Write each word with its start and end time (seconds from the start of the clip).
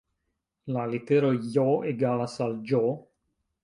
La 0.77 0.85
literoj 0.93 1.31
J 1.53 1.69
egalas 1.93 2.43
al 2.49 2.61
Ĝ 2.75 2.85